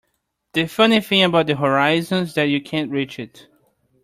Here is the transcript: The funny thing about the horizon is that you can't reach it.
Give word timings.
The 0.53 0.65
funny 0.65 0.99
thing 0.99 1.21
about 1.25 1.45
the 1.45 1.55
horizon 1.55 2.23
is 2.23 2.33
that 2.33 2.45
you 2.45 2.59
can't 2.59 2.89
reach 2.89 3.19
it. 3.19 3.45